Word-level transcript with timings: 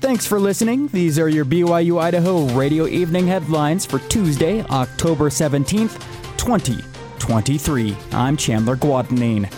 Thanks 0.00 0.24
for 0.26 0.40
listening. 0.40 0.88
These 0.88 1.18
are 1.18 1.28
your 1.28 1.44
BYU 1.44 2.00
Idaho 2.00 2.46
radio 2.54 2.86
evening 2.86 3.26
headlines 3.26 3.84
for 3.84 3.98
Tuesday, 4.08 4.62
October 4.62 5.28
17th, 5.28 6.00
2023. 6.38 7.94
I'm 8.12 8.34
Chandler 8.34 8.76
Guadagnine. 8.76 9.52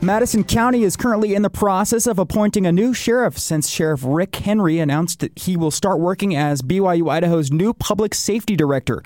Madison 0.00 0.44
County 0.44 0.82
is 0.82 0.96
currently 0.96 1.34
in 1.34 1.42
the 1.42 1.50
process 1.50 2.06
of 2.06 2.18
appointing 2.18 2.64
a 2.64 2.72
new 2.72 2.94
sheriff 2.94 3.38
since 3.38 3.68
Sheriff 3.68 4.00
Rick 4.02 4.34
Henry 4.36 4.78
announced 4.78 5.20
that 5.20 5.38
he 5.38 5.58
will 5.58 5.70
start 5.70 6.00
working 6.00 6.34
as 6.34 6.62
BYU 6.62 7.10
Idaho's 7.10 7.52
new 7.52 7.74
public 7.74 8.14
safety 8.14 8.56
director. 8.56 9.02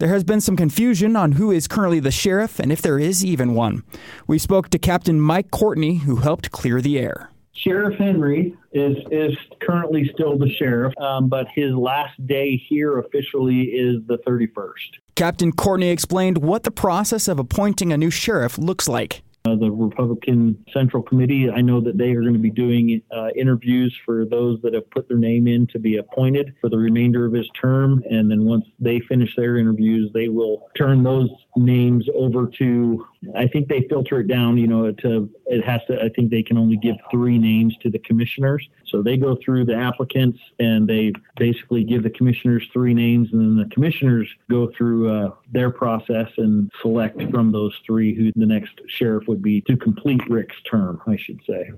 There 0.00 0.10
has 0.10 0.22
been 0.22 0.42
some 0.42 0.56
confusion 0.56 1.16
on 1.16 1.32
who 1.32 1.50
is 1.50 1.66
currently 1.66 2.00
the 2.00 2.10
sheriff 2.10 2.58
and 2.58 2.70
if 2.70 2.82
there 2.82 2.98
is 2.98 3.24
even 3.24 3.54
one. 3.54 3.84
We 4.26 4.38
spoke 4.38 4.68
to 4.68 4.78
Captain 4.78 5.18
Mike 5.18 5.50
Courtney, 5.50 5.96
who 5.96 6.16
helped 6.16 6.50
clear 6.50 6.82
the 6.82 6.98
air. 6.98 7.29
Sheriff 7.52 7.98
Henry 7.98 8.54
is 8.72 8.96
is 9.10 9.36
currently 9.60 10.08
still 10.14 10.38
the 10.38 10.48
sheriff, 10.54 10.94
um, 10.98 11.28
but 11.28 11.48
his 11.48 11.74
last 11.74 12.14
day 12.26 12.56
here 12.56 12.98
officially 12.98 13.62
is 13.62 13.96
the 14.06 14.18
31st. 14.26 14.98
Captain 15.16 15.52
Courtney 15.52 15.90
explained 15.90 16.38
what 16.38 16.62
the 16.62 16.70
process 16.70 17.28
of 17.28 17.38
appointing 17.38 17.92
a 17.92 17.98
new 17.98 18.10
sheriff 18.10 18.56
looks 18.56 18.88
like. 18.88 19.22
Uh, 19.46 19.56
the 19.56 19.70
Republican 19.70 20.62
Central 20.70 21.02
Committee, 21.02 21.50
I 21.50 21.62
know 21.62 21.80
that 21.80 21.96
they 21.96 22.10
are 22.10 22.20
going 22.20 22.34
to 22.34 22.38
be 22.38 22.50
doing 22.50 23.00
uh, 23.10 23.28
interviews 23.34 23.98
for 24.04 24.26
those 24.26 24.60
that 24.62 24.74
have 24.74 24.90
put 24.90 25.08
their 25.08 25.16
name 25.16 25.48
in 25.48 25.66
to 25.68 25.78
be 25.78 25.96
appointed 25.96 26.54
for 26.60 26.68
the 26.68 26.76
remainder 26.76 27.24
of 27.24 27.32
his 27.32 27.48
term. 27.58 28.04
And 28.10 28.30
then 28.30 28.44
once 28.44 28.66
they 28.78 29.00
finish 29.00 29.34
their 29.36 29.56
interviews, 29.56 30.10
they 30.12 30.28
will 30.28 30.68
turn 30.76 31.02
those 31.02 31.30
names 31.56 32.08
over 32.14 32.46
to, 32.46 33.06
I 33.36 33.46
think 33.46 33.68
they 33.68 33.82
filter 33.82 34.20
it 34.20 34.28
down, 34.28 34.56
you 34.56 34.66
know, 34.66 34.92
to, 34.92 35.30
it 35.46 35.64
has 35.64 35.80
to, 35.88 36.02
I 36.02 36.08
think 36.08 36.30
they 36.30 36.42
can 36.42 36.56
only 36.56 36.76
give 36.76 36.96
three 37.10 37.38
names 37.38 37.76
to 37.82 37.90
the 37.90 37.98
commissioners. 37.98 38.68
So 38.86 39.02
they 39.02 39.16
go 39.16 39.36
through 39.44 39.66
the 39.66 39.74
applicants 39.74 40.38
and 40.58 40.88
they 40.88 41.12
basically 41.36 41.84
give 41.84 42.02
the 42.02 42.10
commissioners 42.10 42.68
three 42.72 42.94
names, 42.94 43.28
and 43.32 43.40
then 43.40 43.56
the 43.56 43.72
commissioners 43.74 44.28
go 44.48 44.70
through 44.76 45.10
uh, 45.10 45.30
their 45.52 45.70
process 45.70 46.28
and 46.36 46.70
select 46.80 47.20
from 47.30 47.52
those 47.52 47.74
three 47.84 48.14
who 48.14 48.32
the 48.36 48.46
next 48.46 48.80
sheriff 48.88 49.26
would 49.28 49.42
be 49.42 49.60
to 49.62 49.76
complete 49.76 50.22
Rick's 50.28 50.60
term, 50.62 51.00
I 51.06 51.16
should 51.16 51.40
say. 51.46 51.70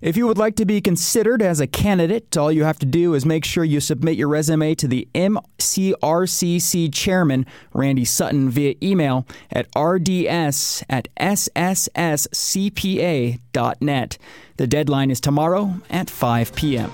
If 0.00 0.16
you 0.16 0.26
would 0.26 0.38
like 0.38 0.56
to 0.56 0.64
be 0.64 0.80
considered 0.80 1.42
as 1.42 1.60
a 1.60 1.66
candidate, 1.66 2.36
all 2.36 2.50
you 2.50 2.64
have 2.64 2.78
to 2.80 2.86
do 2.86 3.14
is 3.14 3.24
make 3.24 3.44
sure 3.44 3.62
you 3.62 3.78
submit 3.80 4.16
your 4.16 4.28
resume 4.28 4.74
to 4.76 4.88
the 4.88 5.06
MCRCC 5.14 6.92
chairman, 6.92 7.46
Randy 7.72 8.04
Sutton, 8.04 8.50
via 8.50 8.74
email 8.82 9.26
at 9.50 9.70
rds 9.72 10.82
at 10.88 11.08
ssscpa.net. 11.16 12.18
The 14.56 14.66
deadline 14.66 15.10
is 15.10 15.20
tomorrow 15.20 15.74
at 15.90 16.10
5 16.10 16.54
p.m. 16.54 16.90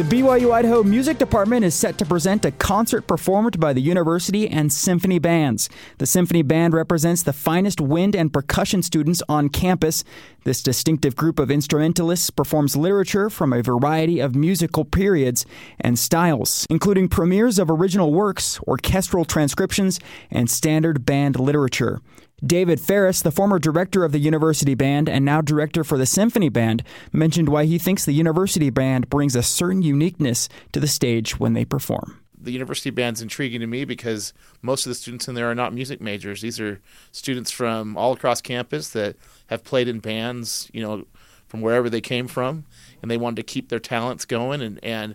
The 0.00 0.16
BYU 0.16 0.50
Idaho 0.50 0.82
Music 0.82 1.18
Department 1.18 1.62
is 1.62 1.74
set 1.74 1.98
to 1.98 2.06
present 2.06 2.46
a 2.46 2.52
concert 2.52 3.06
performed 3.06 3.60
by 3.60 3.74
the 3.74 3.82
university 3.82 4.48
and 4.48 4.72
symphony 4.72 5.18
bands. 5.18 5.68
The 5.98 6.06
symphony 6.06 6.40
band 6.40 6.72
represents 6.72 7.22
the 7.22 7.34
finest 7.34 7.82
wind 7.82 8.16
and 8.16 8.32
percussion 8.32 8.82
students 8.82 9.22
on 9.28 9.50
campus. 9.50 10.02
This 10.44 10.62
distinctive 10.62 11.16
group 11.16 11.38
of 11.38 11.50
instrumentalists 11.50 12.30
performs 12.30 12.76
literature 12.76 13.28
from 13.28 13.52
a 13.52 13.60
variety 13.60 14.20
of 14.20 14.34
musical 14.34 14.86
periods 14.86 15.44
and 15.78 15.98
styles, 15.98 16.66
including 16.70 17.10
premieres 17.10 17.58
of 17.58 17.70
original 17.70 18.10
works, 18.10 18.58
orchestral 18.66 19.26
transcriptions, 19.26 20.00
and 20.30 20.50
standard 20.50 21.04
band 21.04 21.38
literature. 21.38 22.00
David 22.44 22.80
Ferris, 22.80 23.20
the 23.20 23.30
former 23.30 23.58
director 23.58 24.04
of 24.04 24.12
the 24.12 24.18
university 24.18 24.74
band 24.74 25.08
and 25.08 25.24
now 25.24 25.40
director 25.40 25.84
for 25.84 25.98
the 25.98 26.06
symphony 26.06 26.48
band, 26.48 26.82
mentioned 27.12 27.48
why 27.48 27.66
he 27.66 27.78
thinks 27.78 28.04
the 28.04 28.12
university 28.12 28.70
band 28.70 29.10
brings 29.10 29.36
a 29.36 29.42
certain 29.42 29.82
uniqueness 29.82 30.48
to 30.72 30.80
the 30.80 30.88
stage 30.88 31.38
when 31.38 31.52
they 31.52 31.64
perform. 31.64 32.18
The 32.42 32.52
university 32.52 32.88
band's 32.88 33.20
intriguing 33.20 33.60
to 33.60 33.66
me 33.66 33.84
because 33.84 34.32
most 34.62 34.86
of 34.86 34.90
the 34.90 34.94
students 34.94 35.28
in 35.28 35.34
there 35.34 35.50
are 35.50 35.54
not 35.54 35.74
music 35.74 36.00
majors. 36.00 36.40
These 36.40 36.58
are 36.58 36.80
students 37.12 37.50
from 37.50 37.98
all 37.98 38.12
across 38.12 38.40
campus 38.40 38.88
that 38.90 39.16
have 39.48 39.62
played 39.62 39.88
in 39.88 40.00
bands, 40.00 40.70
you 40.72 40.82
know, 40.82 41.04
from 41.48 41.60
wherever 41.60 41.90
they 41.90 42.00
came 42.00 42.28
from, 42.28 42.64
and 43.02 43.10
they 43.10 43.18
wanted 43.18 43.36
to 43.36 43.42
keep 43.42 43.68
their 43.68 43.80
talents 43.80 44.24
going. 44.24 44.62
And, 44.62 44.82
and, 44.82 45.14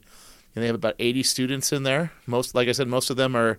and 0.54 0.64
they 0.64 0.68
have 0.68 0.76
about 0.76 0.96
80 1.00 1.24
students 1.24 1.74
in 1.74 1.82
there. 1.82 2.12
Most, 2.28 2.54
like 2.54 2.68
I 2.68 2.74
said, 2.74 2.88
most 2.88 3.10
of 3.10 3.18
them 3.18 3.36
are 3.36 3.58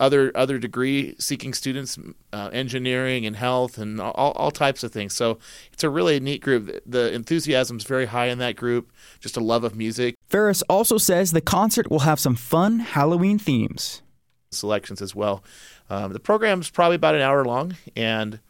other 0.00 0.32
other 0.34 0.58
degree 0.58 1.14
seeking 1.18 1.54
students, 1.54 1.98
uh, 2.32 2.50
engineering 2.52 3.26
and 3.26 3.36
health 3.36 3.78
and 3.78 4.00
all, 4.00 4.32
all 4.32 4.50
types 4.50 4.82
of 4.82 4.90
things. 4.90 5.14
So 5.14 5.38
it's 5.72 5.84
a 5.84 5.90
really 5.90 6.18
neat 6.18 6.40
group. 6.42 6.82
The 6.86 7.12
enthusiasm 7.12 7.76
is 7.76 7.84
very 7.84 8.06
high 8.06 8.26
in 8.26 8.38
that 8.38 8.56
group. 8.56 8.90
Just 9.20 9.36
a 9.36 9.40
love 9.40 9.62
of 9.62 9.76
music. 9.76 10.16
Ferris 10.26 10.62
also 10.62 10.98
says 10.98 11.30
the 11.30 11.40
concert 11.40 11.90
will 11.90 12.00
have 12.00 12.18
some 12.18 12.34
fun 12.34 12.80
Halloween 12.80 13.38
themes. 13.38 14.02
Selections 14.50 15.00
as 15.00 15.14
well. 15.14 15.44
Um, 15.88 16.12
the 16.12 16.20
program's 16.20 16.70
probably 16.70 16.96
about 16.96 17.14
an 17.14 17.20
hour 17.20 17.44
long, 17.44 17.76
and 17.94 18.40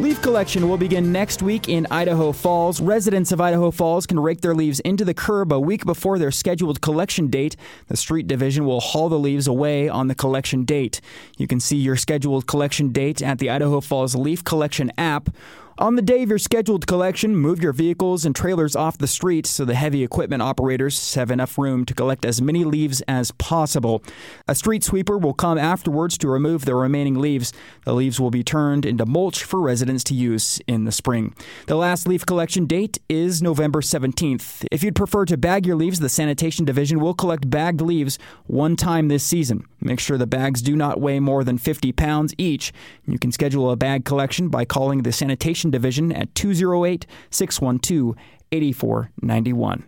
Leaf 0.00 0.20
collection 0.20 0.68
will 0.68 0.76
begin 0.76 1.12
next 1.12 1.40
week 1.40 1.68
in 1.68 1.86
Idaho 1.88 2.32
Falls. 2.32 2.80
Residents 2.80 3.30
of 3.30 3.40
Idaho 3.40 3.70
Falls 3.70 4.08
can 4.08 4.18
rake 4.18 4.40
their 4.40 4.54
leaves 4.54 4.80
into 4.80 5.04
the 5.04 5.14
curb 5.14 5.52
a 5.52 5.60
week 5.60 5.84
before 5.84 6.18
their 6.18 6.32
scheduled 6.32 6.80
collection 6.80 7.28
date. 7.28 7.54
The 7.86 7.96
street 7.96 8.26
division 8.26 8.66
will 8.66 8.80
haul 8.80 9.08
the 9.08 9.20
leaves 9.20 9.46
away 9.46 9.88
on 9.88 10.08
the 10.08 10.16
collection 10.16 10.64
date. 10.64 11.00
You 11.38 11.46
can 11.46 11.60
see 11.60 11.76
your 11.76 11.94
scheduled 11.94 12.48
collection 12.48 12.90
date 12.90 13.22
at 13.22 13.38
the 13.38 13.50
Idaho 13.50 13.80
Falls 13.80 14.16
Leaf 14.16 14.42
Collection 14.42 14.90
app 14.98 15.30
on 15.76 15.96
the 15.96 16.02
day 16.02 16.22
of 16.22 16.28
your 16.28 16.38
scheduled 16.38 16.86
collection, 16.86 17.34
move 17.34 17.60
your 17.60 17.72
vehicles 17.72 18.24
and 18.24 18.34
trailers 18.34 18.76
off 18.76 18.96
the 18.96 19.08
street 19.08 19.44
so 19.44 19.64
the 19.64 19.74
heavy 19.74 20.04
equipment 20.04 20.40
operators 20.40 21.14
have 21.14 21.32
enough 21.32 21.58
room 21.58 21.84
to 21.84 21.94
collect 21.94 22.24
as 22.24 22.40
many 22.40 22.62
leaves 22.62 23.00
as 23.08 23.32
possible. 23.32 24.00
A 24.46 24.54
street 24.54 24.84
sweeper 24.84 25.18
will 25.18 25.34
come 25.34 25.58
afterwards 25.58 26.16
to 26.18 26.28
remove 26.28 26.64
the 26.64 26.76
remaining 26.76 27.16
leaves. 27.16 27.52
The 27.84 27.92
leaves 27.92 28.20
will 28.20 28.30
be 28.30 28.44
turned 28.44 28.86
into 28.86 29.04
mulch 29.04 29.42
for 29.42 29.60
residents 29.60 30.04
to 30.04 30.14
use 30.14 30.60
in 30.68 30.84
the 30.84 30.92
spring. 30.92 31.34
The 31.66 31.74
last 31.74 32.06
leaf 32.06 32.24
collection 32.24 32.66
date 32.66 32.98
is 33.08 33.42
November 33.42 33.80
17th. 33.80 34.66
If 34.70 34.84
you'd 34.84 34.94
prefer 34.94 35.24
to 35.24 35.36
bag 35.36 35.66
your 35.66 35.76
leaves, 35.76 35.98
the 35.98 36.08
sanitation 36.08 36.64
division 36.64 37.00
will 37.00 37.14
collect 37.14 37.50
bagged 37.50 37.80
leaves 37.80 38.16
one 38.46 38.76
time 38.76 39.08
this 39.08 39.24
season. 39.24 39.66
Make 39.80 40.00
sure 40.00 40.16
the 40.16 40.26
bags 40.26 40.62
do 40.62 40.76
not 40.76 41.00
weigh 41.00 41.20
more 41.20 41.44
than 41.44 41.58
50 41.58 41.92
pounds 41.92 42.32
each. 42.38 42.72
You 43.06 43.18
can 43.18 43.32
schedule 43.32 43.70
a 43.70 43.76
bag 43.76 44.04
collection 44.04 44.48
by 44.48 44.64
calling 44.64 45.02
the 45.02 45.12
sanitation 45.12 45.63
Division 45.70 46.12
at 46.12 46.34
208 46.34 47.06
612 47.30 48.16
8491. 48.52 49.84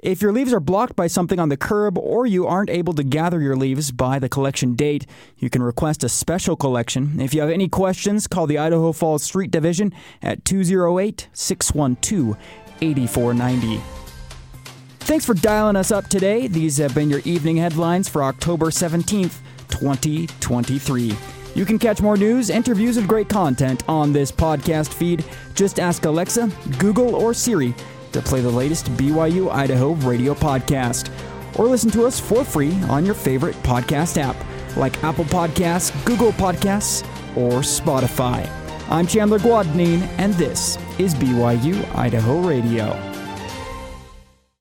If 0.00 0.22
your 0.22 0.30
leaves 0.30 0.52
are 0.52 0.60
blocked 0.60 0.94
by 0.94 1.08
something 1.08 1.40
on 1.40 1.48
the 1.48 1.56
curb 1.56 1.98
or 1.98 2.24
you 2.24 2.46
aren't 2.46 2.70
able 2.70 2.92
to 2.94 3.02
gather 3.02 3.40
your 3.40 3.56
leaves 3.56 3.90
by 3.90 4.20
the 4.20 4.28
collection 4.28 4.74
date, 4.74 5.06
you 5.38 5.50
can 5.50 5.60
request 5.60 6.04
a 6.04 6.08
special 6.08 6.54
collection. 6.54 7.20
If 7.20 7.34
you 7.34 7.40
have 7.40 7.50
any 7.50 7.68
questions, 7.68 8.28
call 8.28 8.46
the 8.46 8.58
Idaho 8.58 8.92
Falls 8.92 9.24
Street 9.24 9.50
Division 9.50 9.92
at 10.22 10.44
208 10.44 11.28
612 11.32 12.36
8490. 12.80 13.80
Thanks 15.00 15.24
for 15.24 15.34
dialing 15.34 15.74
us 15.74 15.90
up 15.90 16.06
today. 16.06 16.46
These 16.46 16.76
have 16.76 16.94
been 16.94 17.10
your 17.10 17.22
evening 17.24 17.56
headlines 17.56 18.08
for 18.08 18.22
October 18.22 18.66
17th, 18.66 19.38
2023. 19.68 21.37
You 21.58 21.64
can 21.64 21.80
catch 21.80 22.00
more 22.00 22.16
news, 22.16 22.50
interviews, 22.50 22.98
and 22.98 23.08
great 23.08 23.28
content 23.28 23.82
on 23.88 24.12
this 24.12 24.30
podcast 24.30 24.94
feed. 24.94 25.24
Just 25.56 25.80
ask 25.80 26.04
Alexa, 26.04 26.52
Google, 26.78 27.16
or 27.16 27.34
Siri 27.34 27.74
to 28.12 28.22
play 28.22 28.40
the 28.40 28.48
latest 28.48 28.86
BYU 28.92 29.50
Idaho 29.50 29.94
radio 29.94 30.34
podcast. 30.34 31.10
Or 31.58 31.66
listen 31.66 31.90
to 31.90 32.06
us 32.06 32.20
for 32.20 32.44
free 32.44 32.80
on 32.84 33.04
your 33.04 33.16
favorite 33.16 33.56
podcast 33.64 34.18
app 34.18 34.36
like 34.76 35.02
Apple 35.02 35.24
Podcasts, 35.24 35.90
Google 36.04 36.30
Podcasts, 36.30 37.02
or 37.36 37.62
Spotify. 37.62 38.48
I'm 38.88 39.08
Chandler 39.08 39.40
Guadagnine, 39.40 40.02
and 40.18 40.34
this 40.34 40.78
is 41.00 41.12
BYU 41.16 41.92
Idaho 41.96 42.38
Radio. 42.38 43.17